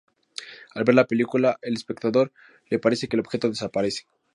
[0.73, 2.33] Al ver la película, al espectador
[2.71, 4.05] le parece que el objeto desaparece.